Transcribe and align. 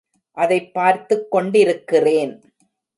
அதைப் 0.31 0.73
பார்த்துக் 0.73 1.31
கொண்டிருக்கிறேன். 1.31 2.41